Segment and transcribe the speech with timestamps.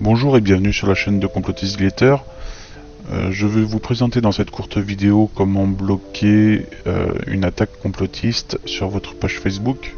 [0.00, 2.14] Bonjour et bienvenue sur la chaîne de Complotist Glitter.
[3.10, 8.60] Euh, je vais vous présenter dans cette courte vidéo comment bloquer euh, une attaque complotiste
[8.64, 9.96] sur votre page Facebook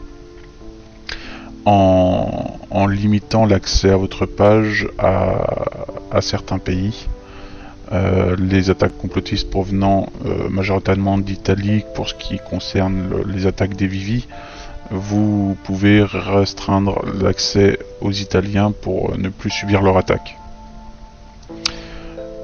[1.67, 7.07] en, limitant l'accès à votre page à, certains pays.
[7.93, 10.09] Euh, les attaques complotistes provenant
[10.49, 14.27] majoritairement d'Italie pour ce qui concerne les attaques des Vivi
[14.91, 20.37] vous pouvez restreindre l'accès aux Italiens pour ne plus subir leur attaque.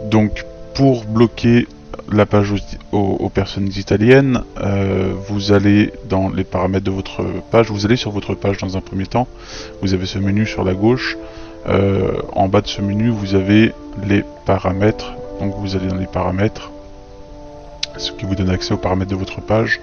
[0.05, 1.67] Donc pour bloquer
[2.13, 2.55] la page
[2.93, 8.13] aux, personnes italiennes, euh, vous allez dans les paramètres de votre page, vous allez sur
[8.13, 9.27] votre page dans un premier temps,
[9.83, 11.17] vous avez ce menu sur la gauche,
[11.69, 13.73] euh, en bas de ce menu vous avez
[14.07, 16.71] les paramètres, donc vous allez dans les paramètres,
[17.97, 19.81] ce qui vous donne accès aux paramètres de votre page,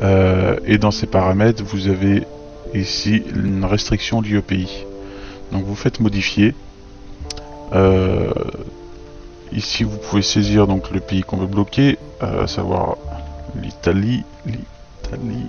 [0.00, 2.24] euh, et dans ces paramètres, vous avez
[2.74, 4.84] ici une restriction liée au pays.
[5.52, 6.54] Donc vous faites modifier.
[7.72, 8.32] Euh,
[9.52, 12.96] ici, vous pouvez saisir donc le pays qu'on veut bloquer, à savoir
[13.60, 15.48] l'Italie, l'Italie.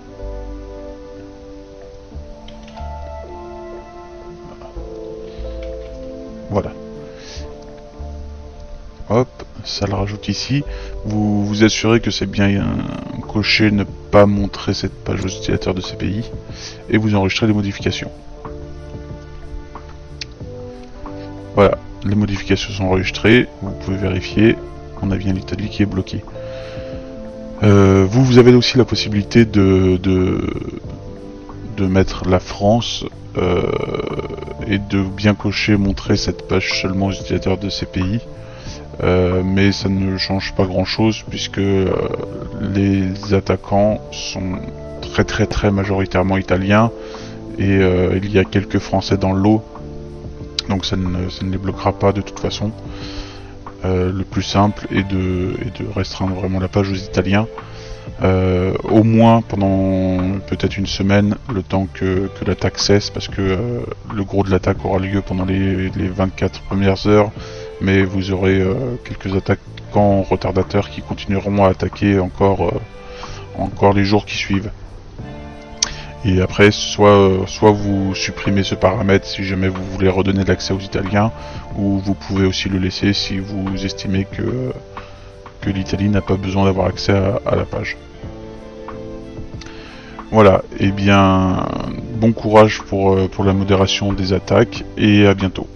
[6.50, 6.72] Voilà.
[9.09, 9.28] Hop,
[9.63, 10.63] ça le rajoute ici.
[11.05, 12.63] Vous vous assurez que c'est bien
[13.28, 16.23] coché ne pas montrer cette page aux utilisateurs de pays
[16.88, 18.11] et vous enregistrez les modifications.
[21.56, 24.56] Voilà, les modifications sont enregistrées, vous pouvez vérifier,
[25.02, 26.23] on a bien l'Italie qui est bloquée.
[27.64, 33.06] Euh, vous, vous avez aussi la possibilité de, de, mettre la France
[33.38, 33.64] euh,
[34.67, 38.19] et de bien cocher, montrer cette page seulement aux utilisateurs de pays.
[39.02, 41.91] Euh, mais ça ne change pas grand chose puisque euh,
[42.61, 44.59] les attaquants sont
[45.02, 46.91] très très très majoritairement italiens
[47.57, 49.63] et euh, il y a quelques français dans l'eau.
[50.69, 52.72] Donc ça ne, ça ne, les bloquera pas de toute façon.
[53.85, 57.47] Le plus simple est de, est de, restreindre vraiment la page aux italiens.
[58.22, 63.59] Au moins pendant peut-être une semaine le temps que, que l'attaque cesse parce que
[64.16, 67.31] le gros de l'attaque aura lieu pendant les, les 24 premières heures
[67.81, 72.79] mais vous aurez euh, quelques attaquants retardateurs qui continueront à attaquer encore, euh,
[73.57, 74.72] encore les jours qui suivent.
[76.25, 80.73] Et après, soit, euh, soit vous supprimez ce paramètre si jamais vous voulez redonner l'accès
[80.73, 81.31] aux Italiens,
[81.78, 84.72] ou vous pouvez aussi le laisser si vous estimez que,
[85.59, 87.97] que l'Italie n'a pas besoin d'avoir accès à, la page.
[90.31, 91.67] Voilà, et eh bien
[92.16, 95.67] bon courage pour, pour la modération des attaques et à bientôt.